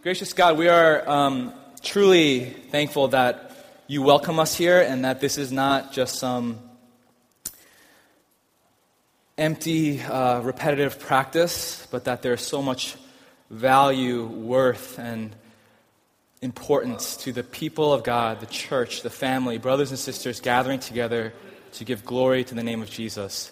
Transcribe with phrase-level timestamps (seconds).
[0.00, 5.38] Gracious God, we are um, truly thankful that you welcome us here and that this
[5.38, 6.60] is not just some
[9.36, 12.94] empty, uh, repetitive practice, but that there's so much
[13.50, 15.34] value, worth, and
[16.42, 21.32] importance to the people of God, the church, the family, brothers and sisters gathering together
[21.72, 23.50] to give glory to the name of Jesus.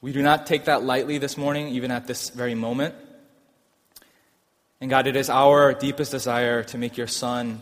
[0.00, 2.94] We do not take that lightly this morning, even at this very moment.
[4.86, 7.60] And God, it is our deepest desire to make your Son,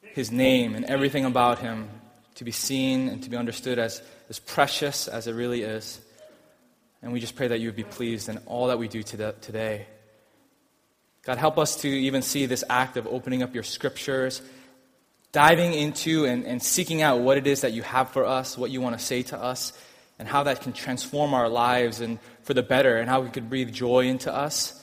[0.00, 1.90] his name, and everything about him
[2.36, 6.00] to be seen and to be understood as, as precious as it really is.
[7.02, 9.84] And we just pray that you would be pleased in all that we do today.
[11.26, 14.40] God, help us to even see this act of opening up your scriptures,
[15.32, 18.70] diving into and, and seeking out what it is that you have for us, what
[18.70, 19.74] you want to say to us,
[20.18, 23.50] and how that can transform our lives and for the better, and how we could
[23.50, 24.82] breathe joy into us.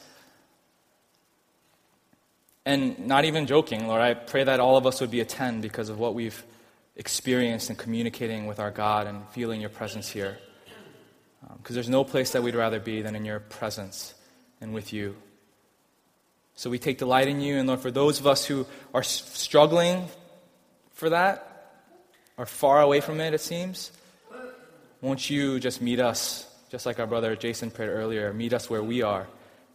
[2.65, 5.61] And not even joking, Lord, I pray that all of us would be a 10
[5.61, 6.43] because of what we've
[6.95, 10.37] experienced in communicating with our God and feeling your presence here.
[11.57, 14.15] Because um, there's no place that we'd rather be than in your presence
[14.61, 15.15] and with you.
[16.55, 17.57] So we take delight in you.
[17.57, 20.07] And Lord, for those of us who are struggling
[20.93, 21.51] for that,
[22.37, 23.91] are far away from it, it seems,
[25.01, 28.83] won't you just meet us, just like our brother Jason prayed earlier, meet us where
[28.83, 29.27] we are,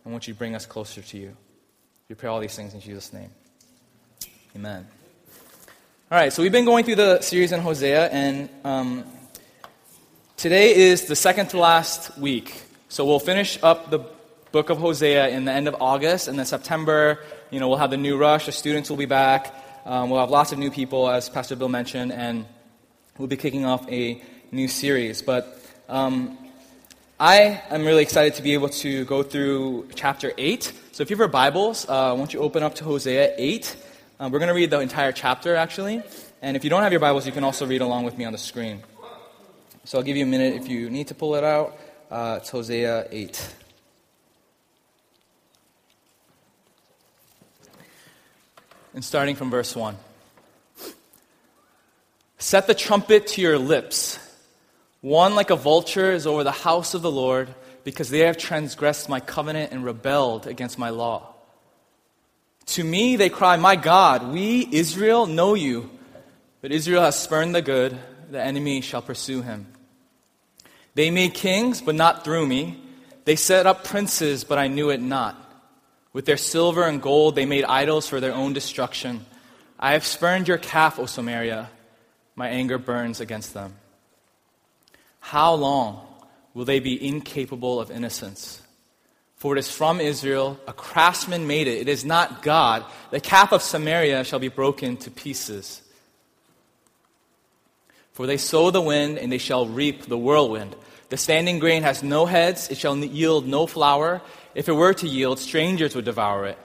[0.04, 1.36] and won't you bring us closer to you?
[2.10, 3.30] We pray all these things in Jesus' name.
[4.56, 4.84] Amen.
[6.10, 9.04] All right, so we've been going through the series in Hosea, and um,
[10.36, 12.64] today is the second to last week.
[12.88, 14.00] So we'll finish up the
[14.50, 17.20] book of Hosea in the end of August, and then September,
[17.52, 18.46] you know, we'll have the new rush.
[18.46, 19.54] The students will be back.
[19.84, 22.44] Um, we'll have lots of new people, as Pastor Bill mentioned, and
[23.18, 25.22] we'll be kicking off a new series.
[25.22, 26.36] But um,
[27.22, 30.72] I am really excited to be able to go through chapter 8.
[30.92, 33.76] So if you have your Bibles, uh, won't you open up to Hosea 8?
[34.18, 36.02] Uh, we're going to read the entire chapter, actually.
[36.40, 38.32] And if you don't have your Bibles, you can also read along with me on
[38.32, 38.82] the screen.
[39.84, 41.78] So I'll give you a minute if you need to pull it out.
[42.10, 43.54] Uh, it's Hosea 8.
[48.94, 49.94] And starting from verse 1.
[52.38, 54.18] Set the trumpet to your lips
[55.00, 59.08] one like a vulture is over the house of the Lord because they have transgressed
[59.08, 61.34] my covenant and rebelled against my law.
[62.66, 65.90] To me they cry, My God, we, Israel, know you.
[66.60, 67.98] But Israel has spurned the good,
[68.30, 69.66] the enemy shall pursue him.
[70.94, 72.80] They made kings, but not through me.
[73.24, 75.36] They set up princes, but I knew it not.
[76.12, 79.24] With their silver and gold they made idols for their own destruction.
[79.78, 81.70] I have spurned your calf, O Samaria.
[82.36, 83.74] My anger burns against them.
[85.30, 86.04] How long
[86.54, 88.60] will they be incapable of innocence?
[89.36, 91.82] For it is from Israel, a craftsman made it.
[91.82, 92.84] It is not God.
[93.12, 95.82] The calf of Samaria shall be broken to pieces.
[98.10, 100.74] For they sow the wind, and they shall reap the whirlwind.
[101.10, 104.22] The standing grain has no heads, it shall yield no flour.
[104.56, 106.58] If it were to yield, strangers would devour it.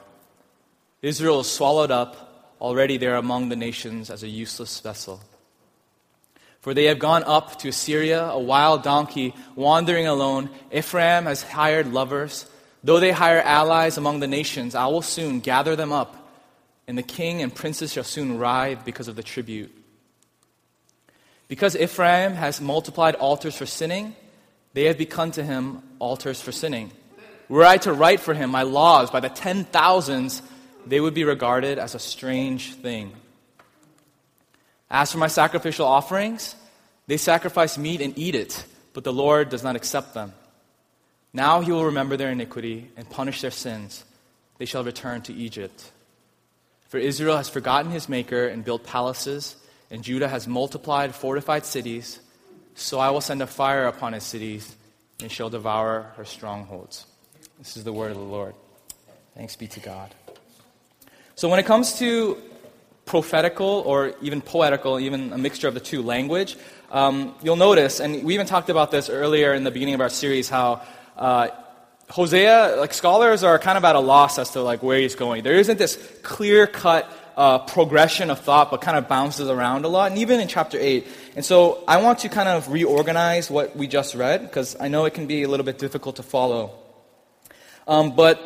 [1.03, 2.58] Israel is swallowed up.
[2.59, 5.22] Already they are among the nations as a useless vessel.
[6.66, 10.50] For they have gone up to Assyria, a wild donkey, wandering alone.
[10.74, 12.48] Ephraim has hired lovers.
[12.84, 16.28] Though they hire allies among the nations, I will soon gather them up,
[16.88, 19.72] and the king and princes shall soon writhe because of the tribute.
[21.48, 24.16] Because Ephraim has multiplied altars for sinning,
[24.74, 26.92] they have become to him altars for sinning.
[27.47, 30.42] Were I to write for him my laws by the ten thousands,
[30.88, 33.14] they would be regarded as a strange thing.
[34.90, 36.56] As for my sacrificial offerings,
[37.07, 40.34] they sacrifice meat and eat it, but the Lord does not accept them.
[41.34, 44.03] Now he will remember their iniquity and punish their sins.
[44.57, 45.91] They shall return to Egypt.
[46.88, 49.56] For Israel has forgotten his Maker and built palaces,
[49.91, 52.19] and Judah has multiplied fortified cities.
[52.75, 54.75] So I will send a fire upon his cities,
[55.22, 57.06] and shall devour her strongholds.
[57.57, 58.53] This is the word of the Lord.
[59.35, 60.13] Thanks be to God.
[61.35, 62.38] So when it comes to
[63.05, 66.57] prophetical or even poetical, even a mixture of the two language,
[66.91, 70.09] um, you'll notice, and we even talked about this earlier in the beginning of our
[70.09, 70.81] series, how
[71.17, 71.49] uh,
[72.09, 75.43] Hosea, like scholars are kind of at a loss as to like where he's going.
[75.43, 79.87] There isn't this clear cut uh, progression of thought, but kind of bounces around a
[79.87, 81.07] lot, and even in chapter 8.
[81.35, 85.05] And so I want to kind of reorganize what we just read, because I know
[85.05, 86.72] it can be a little bit difficult to follow.
[87.87, 88.40] Um, but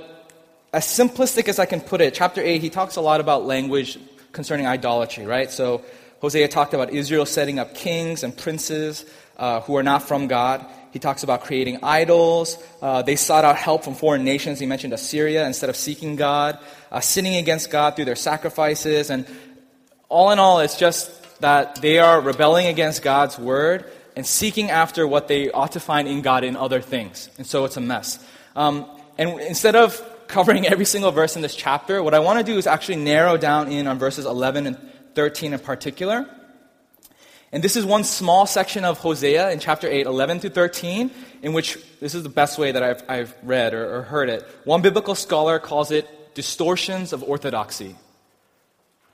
[0.73, 4.00] as simplistic as I can put it, chapter 8, he talks a lot about language
[4.31, 5.50] concerning idolatry, right?
[5.52, 5.84] So
[6.22, 9.06] Hosea talked about Israel setting up kings and princes
[9.38, 10.66] uh, who are not from God.
[10.92, 12.58] he talks about creating idols.
[12.81, 14.60] Uh, they sought out help from foreign nations.
[14.60, 16.60] He mentioned Assyria instead of seeking God,
[16.92, 19.10] uh, sinning against God through their sacrifices.
[19.10, 19.26] And
[20.10, 23.86] all in all, it's just that they are rebelling against God's word
[24.16, 27.30] and seeking after what they ought to find in God in other things.
[27.38, 28.20] And so it's a mess.
[28.56, 28.86] Um,
[29.18, 32.58] and instead of covering every single verse in this chapter, what I want to do
[32.58, 34.78] is actually narrow down in on verses 11 and
[35.16, 36.30] 13 in particular.
[37.52, 41.10] And this is one small section of Hosea in chapter 8, 11 through 13,
[41.42, 44.44] in which this is the best way that I've, I've read or, or heard it.
[44.66, 47.96] One biblical scholar calls it distortions of orthodoxy.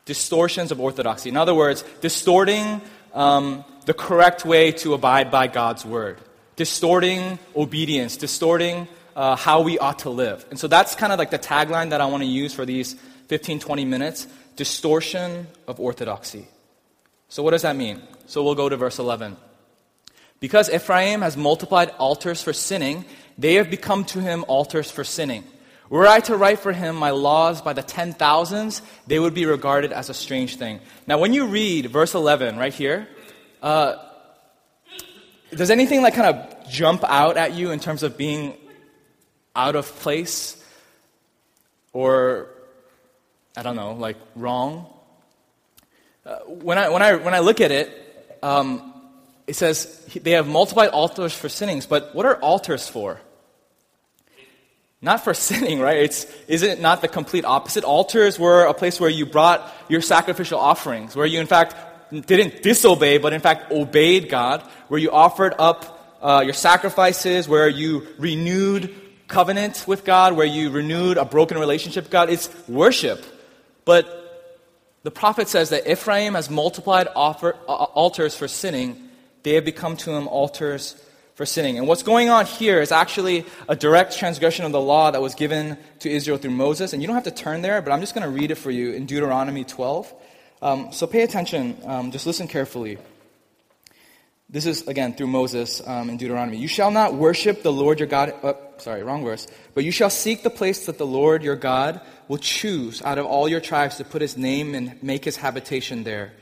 [0.04, 1.30] Distortions of orthodoxy.
[1.30, 2.82] In other words, distorting
[3.14, 6.20] um, the correct way to abide by God's word,
[6.58, 10.46] distorting obedience, distorting uh, how we ought to live.
[10.50, 12.94] And so that's kind of like the tagline that I want to use for these
[13.28, 16.48] 15, 20 minutes distortion of orthodoxy.
[17.30, 18.02] So, what does that mean?
[18.28, 19.36] So, we'll go to verse 11.
[20.40, 23.06] Because Ephraim has multiplied altars for sinning,
[23.38, 25.44] they have become to him altars for sinning.
[25.90, 29.46] Were I to write for him my laws by the ten thousands, they would be
[29.46, 30.80] regarded as a strange thing.
[31.08, 33.08] Now, when you read verse 11 right here,
[33.62, 33.96] uh,
[35.52, 38.58] does anything like kind of jump out at you in terms of being
[39.56, 40.62] out of place
[41.94, 42.50] or,
[43.56, 44.88] I don't know, like wrong?
[46.26, 48.94] Uh, when, I, when, I, when I look at it, um,
[49.48, 53.22] it says they have multiplied altars for sinnings, but what are altars for?
[55.02, 55.98] Not for sinning, right?
[55.98, 57.84] It's, is it not the complete opposite?
[57.84, 61.76] Altars were a place where you brought your sacrificial offerings, where you, in fact,
[62.12, 67.70] didn't disobey, but in fact obeyed God, where you offered up uh, your sacrifices, where
[67.70, 68.94] you renewed
[69.28, 72.30] covenant with God, where you renewed a broken relationship with God.
[72.30, 73.24] It's worship.
[73.86, 74.22] But
[75.04, 79.10] the prophet says that Ephraim has multiplied offer, uh, altars for sinning.
[79.44, 81.02] They have become to him altars
[81.36, 81.78] for sinning.
[81.78, 85.36] And what's going on here is actually a direct transgression of the law that was
[85.36, 86.94] given to Israel through Moses.
[86.94, 88.72] And you don't have to turn there, but I'm just going to read it for
[88.72, 90.14] you in Deuteronomy 12.
[90.62, 92.98] Um, so pay attention, um, just listen carefully.
[94.50, 96.58] This is, again, through Moses um, in Deuteronomy.
[96.58, 98.34] You shall not worship the Lord your God.
[98.42, 99.48] Uh, sorry, wrong verse.
[99.74, 103.26] But you shall seek the place that the Lord your God will choose out of
[103.26, 106.34] all your tribes to put his name and make his habitation there.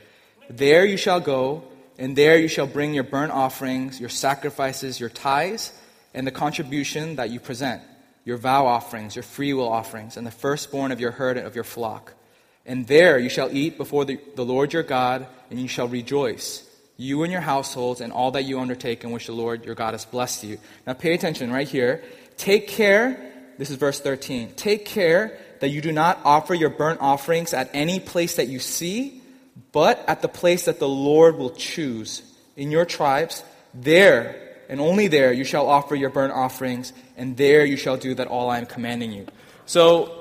[0.48, 1.64] There you shall go,
[1.98, 5.72] and there you shall bring your burnt offerings, your sacrifices, your tithes,
[6.12, 7.82] and the contribution that you present,
[8.24, 11.64] your vow offerings, your freewill offerings, and the firstborn of your herd and of your
[11.64, 12.14] flock.
[12.66, 16.68] And there you shall eat before the, the Lord your God, and you shall rejoice
[16.96, 19.94] you and your households, and all that you undertake in which the Lord your God
[19.94, 20.58] has blessed you.
[20.86, 22.04] Now pay attention right here.
[22.36, 24.52] Take care, this is verse 13.
[24.54, 28.58] Take care that you do not offer your burnt offerings at any place that you
[28.58, 29.22] see,
[29.72, 32.22] but at the place that the Lord will choose.
[32.56, 33.42] In your tribes,
[33.72, 38.14] there and only there you shall offer your burnt offerings, and there you shall do
[38.14, 39.26] that all I am commanding you.
[39.66, 40.20] So,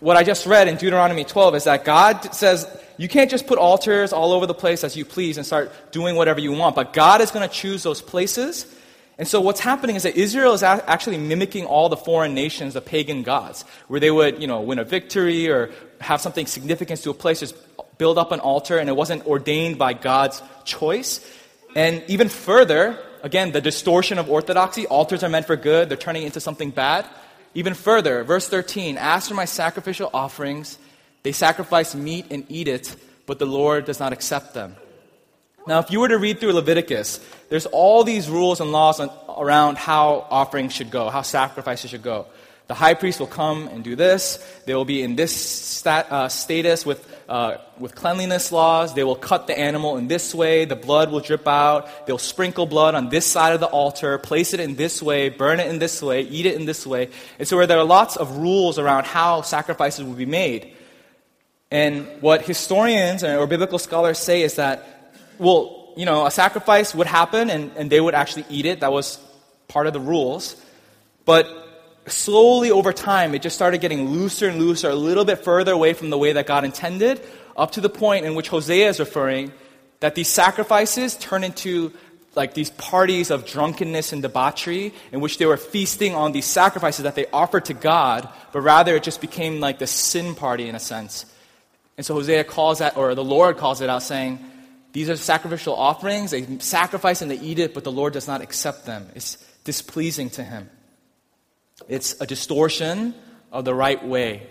[0.00, 3.58] what I just read in Deuteronomy 12 is that God says, you can't just put
[3.58, 6.92] altars all over the place as you please and start doing whatever you want, but
[6.92, 8.66] God is going to choose those places.
[9.16, 12.80] And so what's happening is that Israel is actually mimicking all the foreign nations, the
[12.80, 15.70] pagan gods, where they would, you know, win a victory or
[16.00, 17.54] have something significant to a place, just
[17.96, 21.24] build up an altar, and it wasn't ordained by God's choice.
[21.76, 26.24] And even further, again, the distortion of orthodoxy, altars are meant for good, they're turning
[26.24, 27.06] into something bad.
[27.54, 30.76] Even further, verse 13, as for my sacrificial offerings,
[31.22, 32.96] they sacrifice meat and eat it,
[33.26, 34.74] but the Lord does not accept them.
[35.66, 39.10] Now, if you were to read through Leviticus, there's all these rules and laws on,
[39.38, 42.26] around how offerings should go, how sacrifices should go.
[42.66, 44.38] The high priest will come and do this.
[44.66, 48.94] They will be in this stat, uh, status with, uh, with cleanliness laws.
[48.94, 50.64] They will cut the animal in this way.
[50.64, 52.06] The blood will drip out.
[52.06, 55.60] They'll sprinkle blood on this side of the altar, place it in this way, burn
[55.60, 57.10] it in this way, eat it in this way.
[57.38, 60.74] And so, where there are lots of rules around how sacrifices will be made.
[61.70, 64.93] And what historians or biblical scholars say is that,
[65.38, 68.80] well, you know, a sacrifice would happen and, and they would actually eat it.
[68.80, 69.18] That was
[69.68, 70.60] part of the rules.
[71.24, 71.48] But
[72.06, 75.94] slowly over time, it just started getting looser and looser, a little bit further away
[75.94, 77.20] from the way that God intended,
[77.56, 79.52] up to the point in which Hosea is referring
[80.00, 81.92] that these sacrifices turn into
[82.34, 87.04] like these parties of drunkenness and debauchery in which they were feasting on these sacrifices
[87.04, 90.74] that they offered to God, but rather it just became like the sin party in
[90.74, 91.26] a sense.
[91.96, 94.40] And so Hosea calls that, or the Lord calls it out, saying,
[94.94, 96.30] These are sacrificial offerings.
[96.30, 99.08] They sacrifice and they eat it, but the Lord does not accept them.
[99.16, 100.70] It's displeasing to him.
[101.88, 103.12] It's a distortion
[103.50, 104.46] of the right way.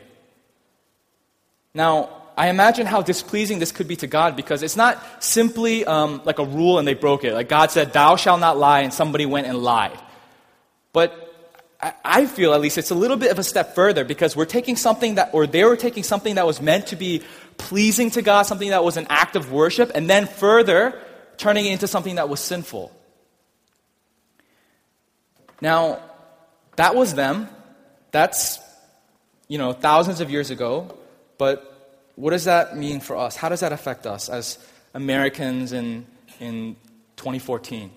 [1.74, 6.22] Now, I imagine how displeasing this could be to God because it's not simply um,
[6.26, 7.34] like a rule and they broke it.
[7.34, 9.98] Like God said, Thou shalt not lie, and somebody went and lied.
[10.92, 11.24] But
[12.04, 14.78] I feel, at least, it's a little bit of a step further because we're taking
[14.78, 17.24] something that, or they were taking something that was meant to be
[17.58, 21.00] pleasing to God, something that was an act of worship, and then further
[21.38, 22.92] turning it into something that was sinful.
[25.62, 26.00] Now,
[26.76, 27.48] that was them.
[28.12, 28.60] That's,
[29.48, 30.98] you know, thousands of years ago.
[31.38, 31.70] But
[32.16, 33.36] what does that mean for us?
[33.36, 34.58] How does that affect us as
[34.94, 36.06] Americans in,
[36.40, 36.76] in
[37.16, 37.92] 2014?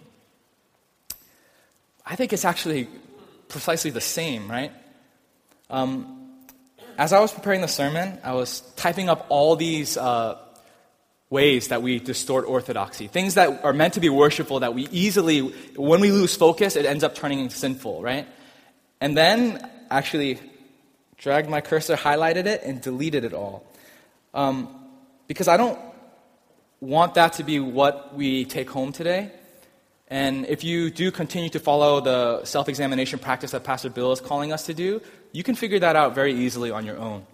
[2.05, 2.89] I think it's actually
[3.49, 4.73] precisely the same, right?
[5.69, 6.16] Um,
[6.99, 10.39] as I was preparing the sermon, I was typing up all these uh,
[11.29, 15.41] ways that we distort orthodoxy, things that are meant to be worshipful that we easily,
[15.77, 18.27] when we lose focus, it ends up turning sinful, right?
[19.01, 20.39] And then actually
[21.19, 23.67] dragged my cursor, highlighted it, and deleted it all.
[24.33, 24.69] Um,
[25.27, 25.79] because I don't
[26.81, 29.33] want that to be what we take home today.
[30.09, 34.21] And if you do continue to follow the self examination practice that Pastor Bill is
[34.21, 35.01] calling us to do,
[35.33, 37.27] you can figure that out very easily on your own.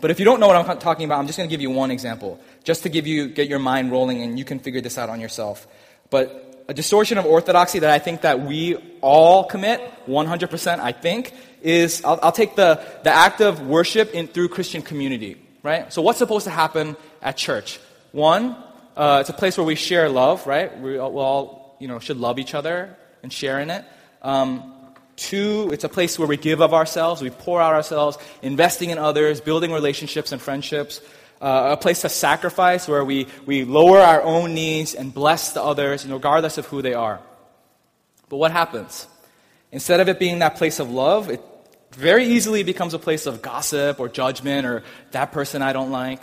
[0.00, 1.70] But if you don't know what I'm talking about, I'm just going to give you
[1.70, 4.96] one example, just to give you, get your mind rolling and you can figure this
[4.96, 5.66] out on yourself.
[6.10, 11.34] But a distortion of orthodoxy that I think that we all commit, 100%, I think,
[11.62, 15.92] is I'll, I'll take the, the act of worship in, through Christian community, right?
[15.92, 17.80] So what's supposed to happen at church?
[18.12, 18.56] One,
[18.96, 20.78] uh, it's a place where we share love, right?
[20.80, 23.84] We all, we all you know, should love each other and share in it.
[24.22, 24.74] Um,
[25.20, 28.96] Two, it's a place where we give of ourselves, we pour out ourselves, investing in
[28.96, 31.02] others, building relationships and friendships.
[31.42, 35.62] Uh, a place to sacrifice where we, we lower our own needs and bless the
[35.62, 37.20] others, regardless of who they are.
[38.30, 39.08] But what happens?
[39.70, 41.42] Instead of it being that place of love, it
[41.92, 46.22] very easily becomes a place of gossip or judgment or that person I don't like.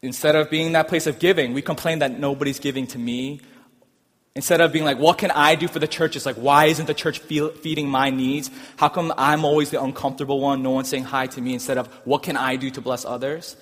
[0.00, 3.42] Instead of being that place of giving, we complain that nobody's giving to me
[4.38, 6.14] Instead of being like, what can I do for the church?
[6.14, 8.52] It's like, why isn't the church feeding my needs?
[8.76, 10.62] How come I'm always the uncomfortable one?
[10.62, 11.54] No one's saying hi to me.
[11.54, 13.56] Instead of, what can I do to bless others?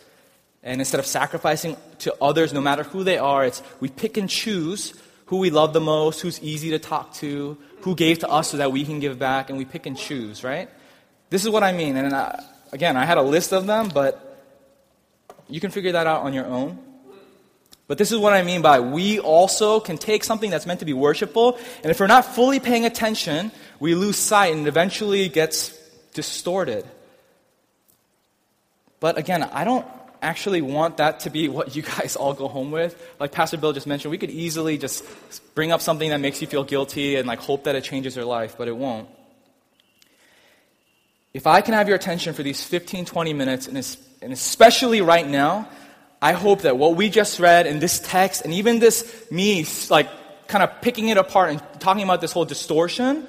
[0.62, 4.28] And instead of sacrificing to others, no matter who they are, it's we pick and
[4.28, 4.92] choose
[5.32, 8.58] who we love the most, who's easy to talk to, who gave to us so
[8.58, 10.68] that we can give back, and we pick and choose, right?
[11.30, 11.96] This is what I mean.
[11.96, 14.44] And I, again, I had a list of them, but
[15.48, 16.78] you can figure that out on your own.
[17.88, 20.86] But this is what I mean by we also can take something that's meant to
[20.86, 25.28] be worshipful, and if we're not fully paying attention, we lose sight and it eventually
[25.28, 25.72] gets
[26.12, 26.84] distorted.
[28.98, 29.86] But again, I don't
[30.22, 33.00] actually want that to be what you guys all go home with.
[33.20, 35.04] Like Pastor Bill just mentioned, we could easily just
[35.54, 38.24] bring up something that makes you feel guilty and like hope that it changes your
[38.24, 39.08] life, but it won't.
[41.34, 45.68] If I can have your attention for these 15, 20 minutes, and especially right now,
[46.20, 50.08] I hope that what we just read in this text, and even this me, like
[50.48, 53.26] kind of picking it apart and talking about this whole distortion,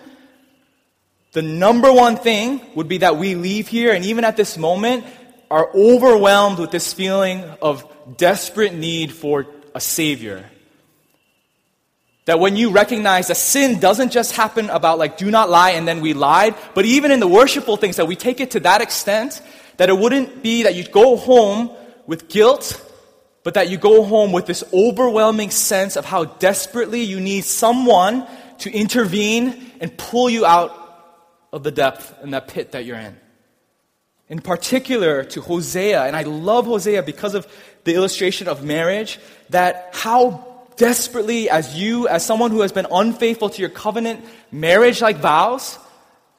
[1.33, 5.05] the number one thing would be that we leave here, and even at this moment,
[5.51, 7.85] are overwhelmed with this feeling of
[8.17, 10.49] desperate need for a Savior.
[12.25, 15.87] That when you recognize that sin doesn't just happen about like, do not lie and
[15.87, 18.81] then we lied, but even in the worshipful things, that we take it to that
[18.81, 19.41] extent
[19.77, 21.71] that it wouldn't be that you go home
[22.07, 22.81] with guilt,
[23.43, 28.25] but that you go home with this overwhelming sense of how desperately you need someone
[28.59, 30.73] to intervene and pull you out
[31.53, 33.15] of the depth and that pit that you're in.
[34.29, 37.47] In particular to Hosea, and I love Hosea because of
[37.83, 43.49] the illustration of marriage, that how desperately, as you, as someone who has been unfaithful
[43.49, 45.77] to your covenant marriage like vows,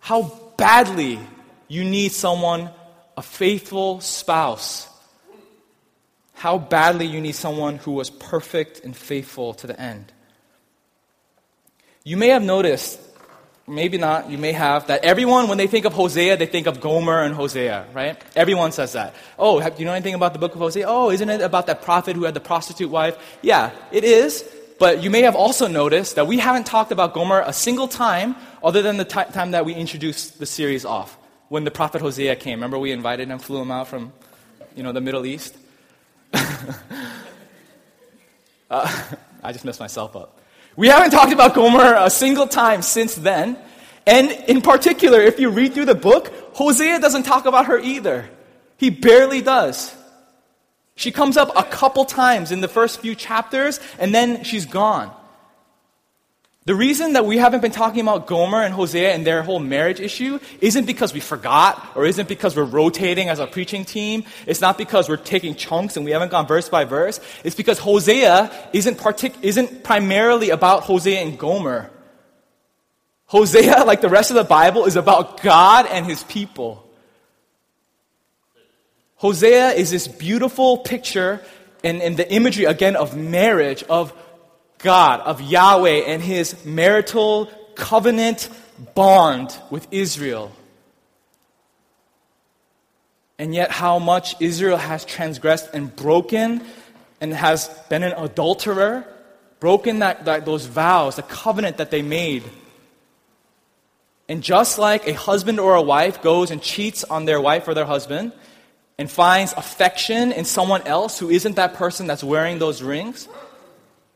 [0.01, 1.19] how badly
[1.69, 2.69] you need someone,
[3.17, 4.89] a faithful spouse
[6.39, 10.13] how badly you need someone who was perfect and faithful to the end.
[12.05, 13.01] You may have noticed,
[13.67, 16.81] maybe not, you may have, that everyone, when they think of Hosea, they think of
[16.81, 18.23] Gomer and Hosea, right?
[18.37, 19.17] Everyone says that.
[19.37, 20.85] Oh, do you know anything about the book of Hosea?
[20.87, 23.19] Oh, isn't it about that prophet who had the prostitute wife?
[23.43, 24.49] Yeah, it is.
[24.79, 28.37] But you may have also noticed that we haven't talked about Gomer a single time
[28.63, 31.19] other than the t- time that we introduced the series off,
[31.49, 32.61] when the prophet Hosea came.
[32.61, 34.13] Remember we invited him, flew him out from,
[34.77, 35.57] you know, the Middle East?
[38.71, 39.03] uh,
[39.43, 40.41] I just messed myself up.
[40.77, 43.59] We haven't talked about Gomer a single time since then.
[44.07, 48.29] And in particular, if you read through the book, Hosea doesn't talk about her either.
[48.79, 49.95] He barely does.
[50.95, 55.15] She comes up a couple times in the first few chapters, and then she's gone.
[56.69, 60.01] The reason that we haven't been talking about Gomer and Hosea and their whole marriage
[60.01, 64.25] issue isn't because we forgot or isn't because we're rotating as a preaching team.
[64.47, 67.21] It's not because we're taking chunks and we haven't gone verse by verse.
[67.43, 71.91] It's because Hosea isn't, partic- isn't primarily about Hosea and Gomer.
[73.29, 76.87] Hosea, like the rest of the Bible, is about God and his people.
[79.15, 81.41] Hosea is this beautiful picture
[81.83, 84.13] and, and the imagery again of marriage, of
[84.79, 88.49] God, of Yahweh and his marital covenant
[88.95, 90.53] bond with Israel.
[93.39, 96.65] And yet, how much Israel has transgressed and broken
[97.21, 99.05] and has been an adulterer,
[99.61, 102.45] broken that, that, those vows, the covenant that they made.
[104.29, 107.75] And just like a husband or a wife goes and cheats on their wife or
[107.75, 108.33] their husband
[108.99, 113.29] and finds affection in someone else who isn't that person that's wearing those rings,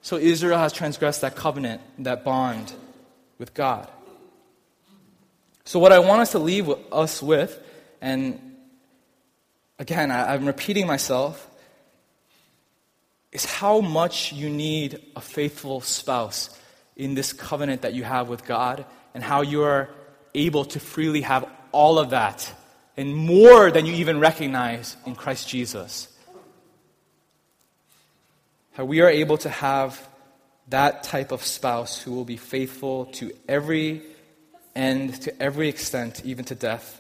[0.03, 2.73] so Israel has transgressed that covenant, that bond
[3.39, 3.89] with God.
[5.65, 7.59] So, what I want us to leave us with,
[8.01, 8.57] and
[9.79, 11.49] again, I'm repeating myself,
[13.31, 16.51] is how much you need a faithful spouse
[16.97, 19.89] in this covenant that you have with God, and how you are
[20.35, 22.53] able to freely have all of that
[22.97, 26.09] and more than you even recognize in Christ Jesus.
[28.75, 30.09] How we are able to have
[30.69, 34.01] that type of spouse who will be faithful to every
[34.75, 36.99] end, to every extent, even to death,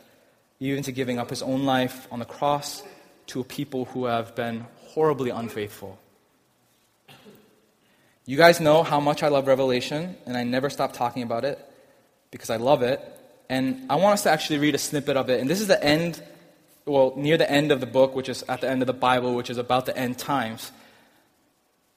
[0.61, 2.83] even to giving up his own life on the cross
[3.29, 5.99] to a people who have been horribly unfaithful.
[8.27, 11.59] You guys know how much I love Revelation, and I never stop talking about it
[12.31, 13.01] because I love it.
[13.49, 15.41] And I want us to actually read a snippet of it.
[15.41, 16.23] And this is the end,
[16.85, 19.35] well, near the end of the book, which is at the end of the Bible,
[19.35, 20.71] which is about the end times.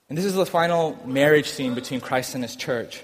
[0.09, 3.01] And this is the final marriage scene between Christ and his church.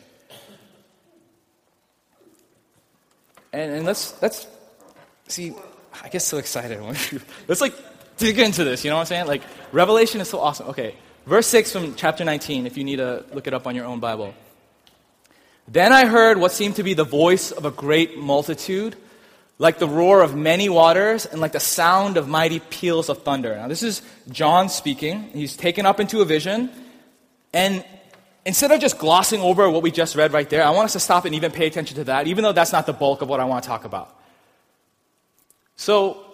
[3.54, 4.48] And, and let's, let's
[5.28, 5.54] see,
[6.04, 6.80] I get so excited.
[7.48, 7.74] let's like
[8.18, 9.28] dig into this, you know what I'm saying?
[9.28, 9.42] Like,
[9.72, 10.70] Revelation is so awesome.
[10.70, 13.86] Okay, verse 6 from chapter 19, if you need to look it up on your
[13.86, 14.34] own Bible.
[15.68, 18.96] Then I heard what seemed to be the voice of a great multitude,
[19.58, 23.56] like the roar of many waters, and like the sound of mighty peals of thunder.
[23.56, 25.30] Now, this is John speaking.
[25.34, 26.70] He's taken up into a vision.
[27.54, 27.84] And
[28.46, 31.00] instead of just glossing over what we just read right there, I want us to
[31.00, 33.40] stop and even pay attention to that, even though that's not the bulk of what
[33.40, 34.18] I want to talk about.
[35.76, 36.26] So,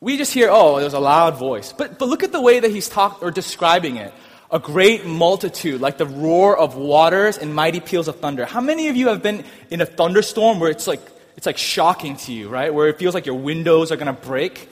[0.00, 1.72] we just hear, oh, there's a loud voice.
[1.72, 4.12] But, but look at the way that he's talk, or describing it
[4.50, 8.44] a great multitude, like the roar of waters and mighty peals of thunder.
[8.44, 11.00] How many of you have been in a thunderstorm where it's like,
[11.36, 12.72] it's like shocking to you, right?
[12.72, 14.68] Where it feels like your windows are going to break?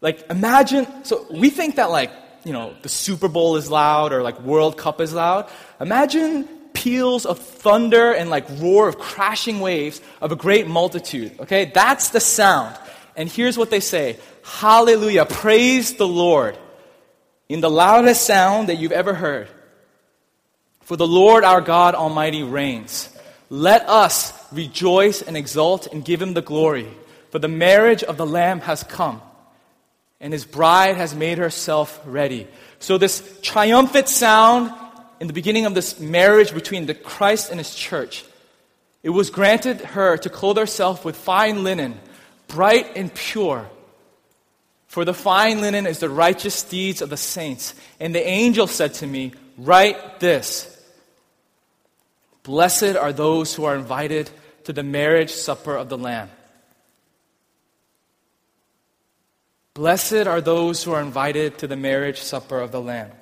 [0.00, 2.12] Like, imagine, so we think that like,
[2.44, 5.48] you know, the Super Bowl is loud or like World Cup is loud.
[5.80, 11.66] Imagine peals of thunder and like roar of crashing waves of a great multitude, okay?
[11.66, 12.76] That's the sound.
[13.16, 16.56] And here's what they say Hallelujah, praise the Lord
[17.48, 19.48] in the loudest sound that you've ever heard.
[20.82, 23.08] For the Lord our God Almighty reigns.
[23.48, 26.88] Let us rejoice and exult and give him the glory.
[27.30, 29.20] For the marriage of the Lamb has come,
[30.20, 32.46] and his bride has made herself ready.
[32.78, 34.72] So, this triumphant sound
[35.20, 38.24] in the beginning of this marriage between the Christ and his church,
[39.02, 41.98] it was granted her to clothe herself with fine linen,
[42.48, 43.68] bright and pure
[44.90, 47.76] for the fine linen is the righteous deeds of the saints.
[48.00, 50.66] And the angel said to me, Write this
[52.42, 54.28] Blessed are those who are invited
[54.64, 56.28] to the marriage supper of the Lamb.
[59.74, 63.12] Blessed are those who are invited to the marriage supper of the Lamb.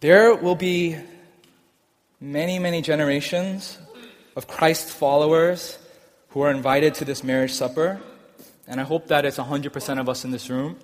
[0.00, 0.96] There will be
[2.20, 3.78] many, many generations
[4.34, 5.78] of Christ's followers
[6.30, 8.00] who are invited to this marriage supper.
[8.66, 10.76] And I hope that it's 100% of us in this room.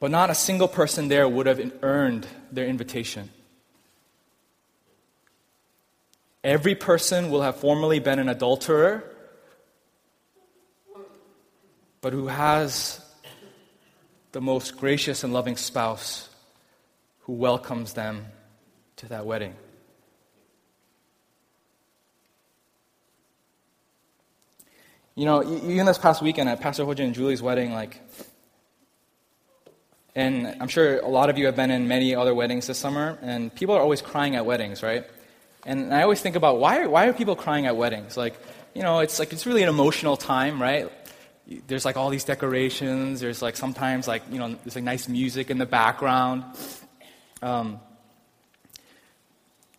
[0.00, 3.30] But not a single person there would have earned their invitation.
[6.48, 9.04] Every person will have formerly been an adulterer,
[12.00, 13.04] but who has
[14.32, 16.30] the most gracious and loving spouse
[17.24, 18.24] who welcomes them
[18.96, 19.56] to that wedding.
[25.16, 28.00] You know, even this past weekend at Pastor Hojin and Julie's wedding, like,
[30.14, 33.18] and I'm sure a lot of you have been in many other weddings this summer,
[33.20, 35.04] and people are always crying at weddings, right?
[35.66, 38.16] And I always think about why, why are people crying at weddings?
[38.16, 38.34] Like,
[38.74, 40.90] you know, it's like it's really an emotional time, right?
[41.66, 43.20] There's like all these decorations.
[43.20, 46.44] There's like sometimes like you know there's like nice music in the background.
[47.42, 47.80] Um,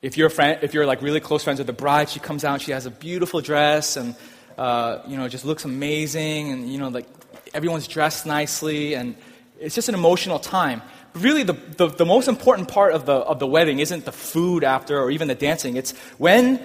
[0.01, 2.43] if you're a friend, if you're like really close friends with the bride, she comes
[2.43, 2.61] out.
[2.61, 4.15] She has a beautiful dress and
[4.59, 7.07] uh, you know, just looks amazing, and you know, like
[7.53, 9.15] everyone's dressed nicely, and
[9.59, 10.81] It's just an emotional time.
[11.13, 14.63] Really, the, the, the most important part of the, of the wedding isn't the food
[14.63, 15.75] after or even the dancing.
[15.75, 16.59] It's when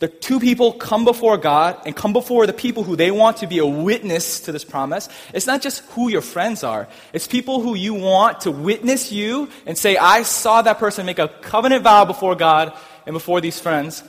[0.00, 3.46] the two people come before God and come before the people who they want to
[3.46, 5.08] be a witness to this promise.
[5.34, 9.50] It's not just who your friends are, it's people who you want to witness you
[9.66, 13.60] and say, I saw that person make a covenant vow before God and before these
[13.60, 14.02] friends.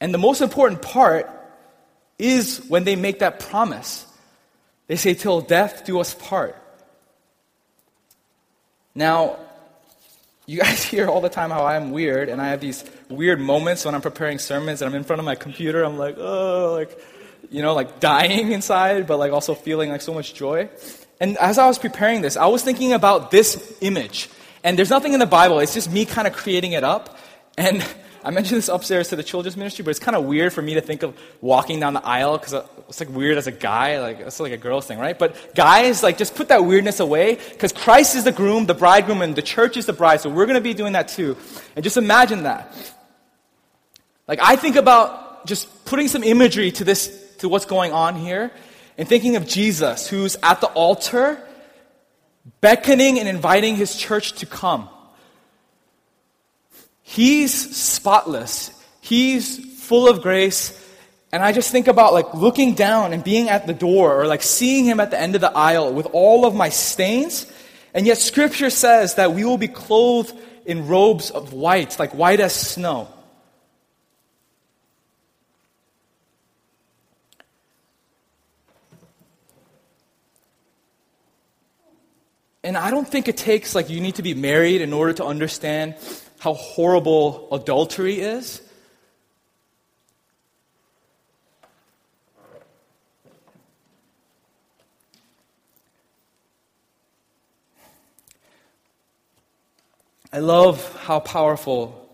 [0.00, 1.30] And the most important part
[2.18, 4.06] is when they make that promise.
[4.86, 6.56] They say, Till death do us part.
[8.98, 9.36] Now,
[10.44, 13.84] you guys hear all the time how I'm weird, and I have these weird moments
[13.84, 15.84] when I'm preparing sermons and I'm in front of my computer.
[15.84, 16.98] I'm like, oh, like,
[17.48, 20.68] you know, like dying inside, but like also feeling like so much joy.
[21.20, 24.28] And as I was preparing this, I was thinking about this image.
[24.64, 27.16] And there's nothing in the Bible, it's just me kind of creating it up.
[27.56, 27.86] And
[28.28, 30.74] I mentioned this upstairs to the children's ministry, but it's kind of weird for me
[30.74, 32.52] to think of walking down the aisle because
[32.86, 34.02] it's like weird as a guy.
[34.02, 35.18] Like it's like a girl's thing, right?
[35.18, 39.22] But guys, like just put that weirdness away because Christ is the groom, the bridegroom,
[39.22, 40.20] and the church is the bride.
[40.20, 41.38] So we're going to be doing that too.
[41.74, 42.76] And just imagine that.
[44.26, 48.50] Like I think about just putting some imagery to this, to what's going on here,
[48.98, 51.42] and thinking of Jesus who's at the altar,
[52.60, 54.90] beckoning and inviting his church to come.
[57.10, 58.70] He's spotless.
[59.00, 60.78] He's full of grace.
[61.32, 64.42] And I just think about like looking down and being at the door or like
[64.42, 67.50] seeing him at the end of the aisle with all of my stains.
[67.94, 72.40] And yet scripture says that we will be clothed in robes of white, like white
[72.40, 73.08] as snow.
[82.62, 85.24] And I don't think it takes like you need to be married in order to
[85.24, 85.94] understand
[86.38, 88.62] how horrible adultery is?
[100.32, 102.08] I love how powerful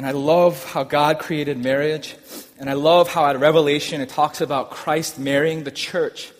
[0.00, 2.16] and I love how God created marriage.
[2.58, 6.32] And I love how at Revelation it talks about Christ marrying the church.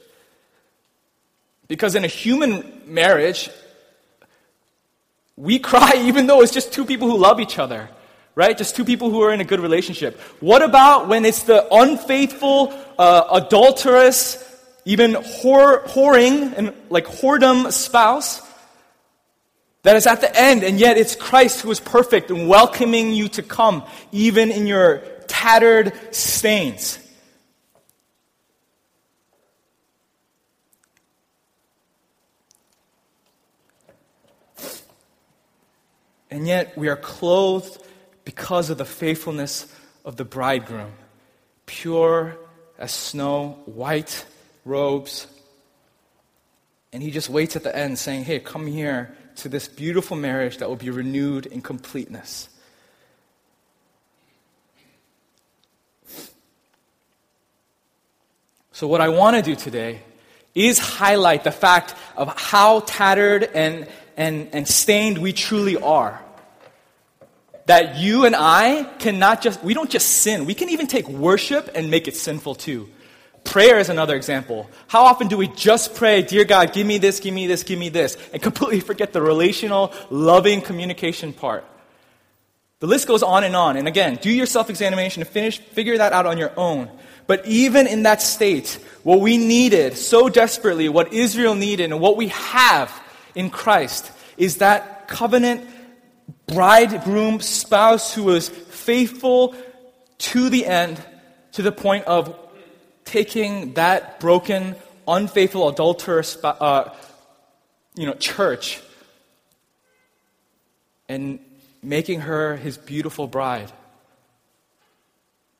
[1.68, 3.50] Because in a human marriage,
[5.40, 7.88] we cry even though it's just two people who love each other,
[8.34, 8.56] right?
[8.56, 10.20] Just two people who are in a good relationship.
[10.40, 14.46] What about when it's the unfaithful, uh, adulterous,
[14.84, 18.42] even whore, whoring and like whoredom spouse
[19.82, 23.28] that is at the end, and yet it's Christ who is perfect and welcoming you
[23.30, 26.98] to come, even in your tattered stains.
[36.30, 37.82] And yet we are clothed
[38.24, 39.66] because of the faithfulness
[40.04, 40.92] of the bridegroom.
[41.66, 42.36] Pure
[42.78, 44.24] as snow, white
[44.64, 45.26] robes.
[46.92, 50.58] And he just waits at the end saying, Hey, come here to this beautiful marriage
[50.58, 52.48] that will be renewed in completeness.
[58.72, 60.00] So, what I want to do today
[60.54, 63.86] is highlight the fact of how tattered and
[64.20, 66.22] and, and stained we truly are.
[67.66, 71.70] That you and I cannot just, we don't just sin, we can even take worship
[71.74, 72.88] and make it sinful too.
[73.44, 74.68] Prayer is another example.
[74.88, 77.78] How often do we just pray, Dear God, give me this, give me this, give
[77.78, 81.64] me this, and completely forget the relational, loving communication part?
[82.80, 83.78] The list goes on and on.
[83.78, 86.90] And again, do your self examination and finish, figure that out on your own.
[87.26, 92.16] But even in that state, what we needed so desperately, what Israel needed, and what
[92.18, 92.90] we have
[93.40, 95.68] in Christ is that covenant
[96.46, 99.56] bridegroom spouse who is faithful
[100.18, 101.02] to the end,
[101.52, 102.36] to the point of
[103.06, 104.76] taking that broken,
[105.08, 106.94] unfaithful, adulterous, uh,
[107.96, 108.80] you know, church
[111.08, 111.40] and
[111.82, 113.72] making her his beautiful bride.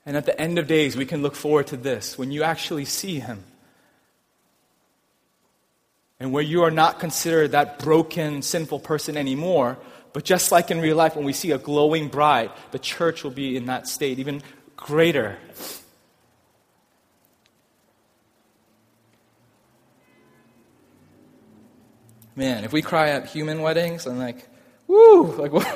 [0.04, 2.84] And at the end of days, we can look forward to this when you actually
[2.84, 3.42] see him
[6.20, 9.78] and where you are not considered that broken, sinful person anymore.
[10.12, 13.30] But just like in real life, when we see a glowing bride, the church will
[13.30, 14.42] be in that state, even
[14.76, 15.38] greater.
[22.36, 24.46] Man, if we cry at human weddings, I'm like,
[24.86, 25.66] woo, like what,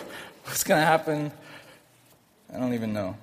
[0.44, 1.32] what's going to happen?
[2.52, 3.16] I don't even know.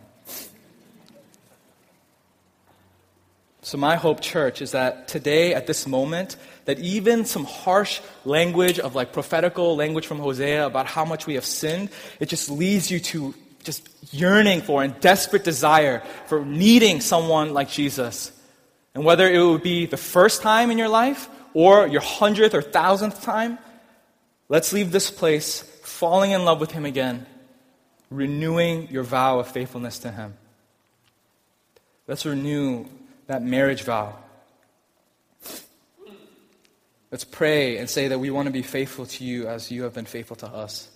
[3.64, 8.80] So, my hope, church, is that today, at this moment, that even some harsh language
[8.80, 12.92] of like prophetical language from Hosea about how much we have sinned, it just leads
[12.92, 18.32] you to just yearning for and desperate desire for needing someone like Jesus.
[18.94, 22.62] And whether it would be the first time in your life or your hundredth or
[22.62, 23.58] thousandth time,
[24.50, 27.26] let's leave this place falling in love with Him again,
[28.10, 30.34] renewing your vow of faithfulness to Him.
[32.08, 32.86] Let's renew
[33.28, 34.18] that marriage vow.
[37.12, 39.94] Let's pray and say that we want to be faithful to you as you have
[39.94, 40.90] been faithful to us.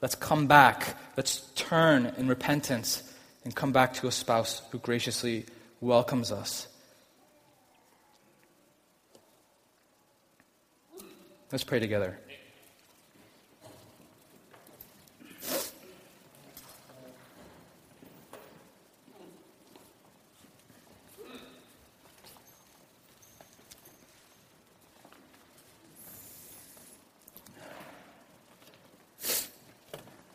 [0.00, 0.96] Let's come back.
[1.16, 3.02] Let's turn in repentance
[3.44, 5.46] and come back to a spouse who graciously
[5.80, 6.66] welcomes us.
[11.52, 12.18] Let's pray together.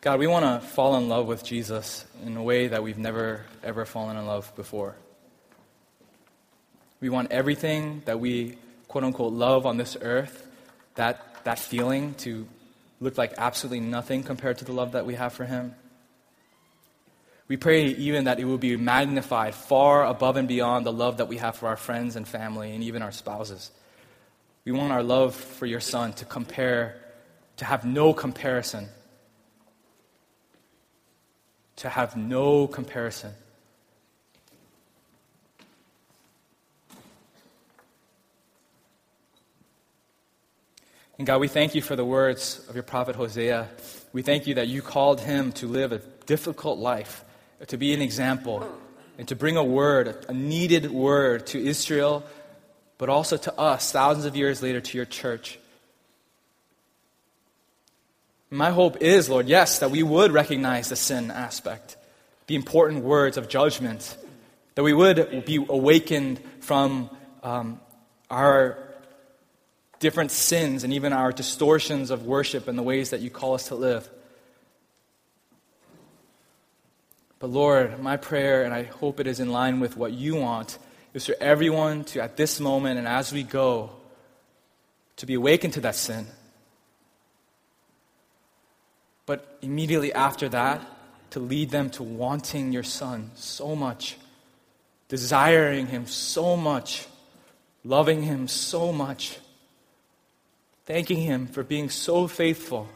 [0.08, 3.44] God, we want to fall in love with Jesus in a way that we've never,
[3.62, 4.96] ever fallen in love before.
[6.98, 8.56] We want everything that we,
[8.88, 10.48] quote unquote, love on this earth,
[10.94, 12.48] that, that feeling to
[13.00, 15.74] look like absolutely nothing compared to the love that we have for Him.
[17.46, 21.28] We pray even that it will be magnified far above and beyond the love that
[21.28, 23.70] we have for our friends and family and even our spouses.
[24.64, 26.98] We want our love for your Son to compare,
[27.58, 28.88] to have no comparison
[31.78, 33.32] to have no comparison.
[41.18, 43.68] And God, we thank you for the words of your prophet Hosea.
[44.12, 47.24] We thank you that you called him to live a difficult life,
[47.66, 48.68] to be an example,
[49.16, 52.24] and to bring a word, a needed word to Israel,
[52.98, 55.58] but also to us, thousands of years later, to your church.
[58.50, 61.96] My hope is, Lord, yes, that we would recognize the sin aspect,
[62.46, 64.16] the important words of judgment,
[64.74, 67.10] that we would be awakened from
[67.42, 67.80] um,
[68.30, 68.78] our
[69.98, 73.68] different sins and even our distortions of worship and the ways that you call us
[73.68, 74.08] to live.
[77.40, 80.78] But Lord, my prayer, and I hope it is in line with what you want,
[81.12, 83.90] is for everyone to, at this moment and as we go,
[85.16, 86.26] to be awakened to that sin
[89.28, 90.80] but immediately after that,
[91.28, 94.16] to lead them to wanting your son so much,
[95.08, 97.06] desiring him so much,
[97.84, 99.38] loving him so much,
[100.86, 102.88] thanking him for being so faithful,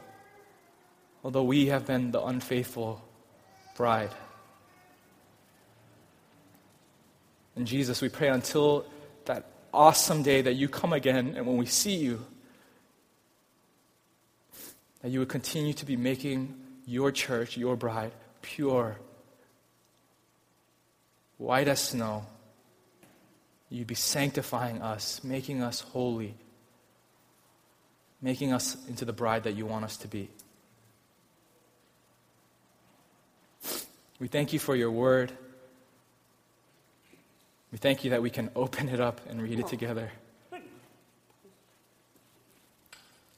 [1.23, 3.05] although we have been the unfaithful
[3.77, 4.15] bride.
[7.57, 8.87] And Jesus, we pray until
[9.27, 12.25] that awesome day that you come again and when we see you,
[15.03, 16.55] that you would continue to be making
[16.87, 18.99] your church, your bride, pure,
[21.39, 22.25] white as snow.
[23.69, 26.35] You'd be sanctifying us, making us holy,
[28.21, 30.29] making us into the bride that you want us to be.
[34.21, 35.33] We thank you for your word.
[37.73, 39.69] We thank you that we can open it up and read it oh.
[39.69, 40.13] together.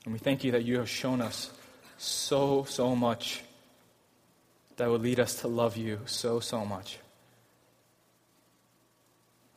[0.05, 1.51] And we thank you that you have shown us
[1.97, 3.43] so, so much
[4.77, 6.99] that will lead us to love you so, so much.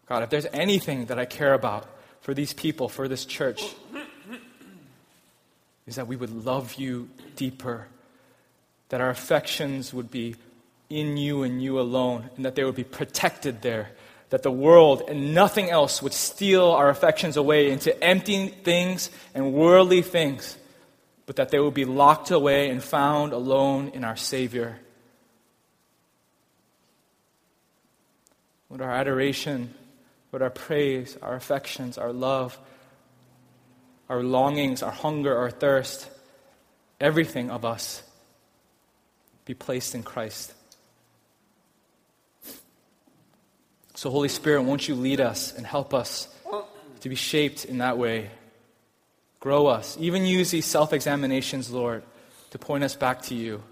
[0.08, 1.86] God, if there's anything that I care about
[2.22, 3.76] for these people, for this church,
[5.86, 7.88] is that we would love you deeper,
[8.90, 10.36] that our affections would be
[10.90, 13.90] in you and you alone, and that they would be protected there,
[14.30, 19.54] that the world and nothing else would steal our affections away into empty things and
[19.54, 20.58] worldly things,
[21.26, 24.80] but that they would be locked away and found alone in our Savior.
[28.70, 29.74] Would our adoration,
[30.32, 32.60] would our praise, our affections, our love,
[34.10, 36.10] our longings, our hunger, our thirst,
[37.00, 38.04] everything of us
[39.46, 40.54] be placed in Christ.
[43.98, 46.28] So, Holy Spirit, won't you lead us and help us
[47.00, 48.30] to be shaped in that way?
[49.40, 49.98] Grow us.
[50.00, 52.04] Even use these self examinations, Lord,
[52.52, 53.64] to point us back to you.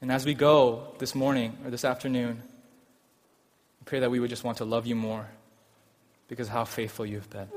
[0.00, 2.42] And as we go this morning or this afternoon,
[3.82, 5.28] I pray that we would just want to love you more
[6.26, 7.48] because how faithful you've been.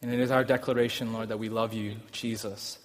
[0.00, 2.78] And it is our declaration, Lord, that we love you, Jesus.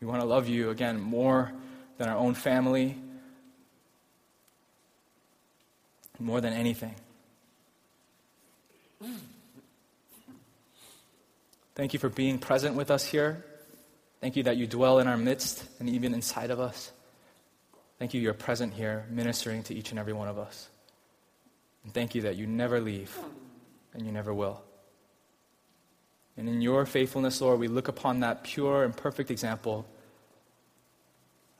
[0.00, 1.52] We want to love you, again, more
[1.98, 2.96] than our own family,
[6.18, 6.94] more than anything.
[11.74, 13.44] Thank you for being present with us here.
[14.20, 16.90] Thank you that you dwell in our midst and even inside of us.
[17.98, 20.68] Thank you, you're present here, ministering to each and every one of us.
[21.84, 23.16] And thank you that you never leave
[23.94, 24.62] and you never will.
[26.36, 29.86] And in your faithfulness, Lord, we look upon that pure and perfect example.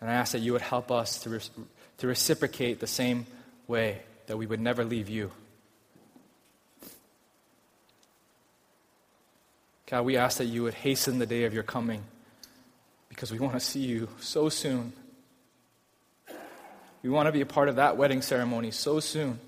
[0.01, 1.41] And I ask that you would help us to, re-
[1.99, 3.27] to reciprocate the same
[3.67, 5.31] way, that we would never leave you.
[9.87, 12.03] God, we ask that you would hasten the day of your coming
[13.09, 14.93] because we want to see you so soon.
[17.03, 19.39] We want to be a part of that wedding ceremony so soon.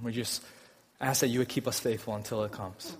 [0.00, 0.42] And we just
[0.98, 2.96] ask that you would keep us faithful until it comes.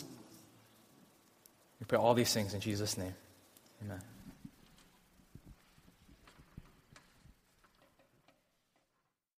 [1.80, 3.14] We pray all these things in Jesus' name.
[3.82, 4.02] Amen.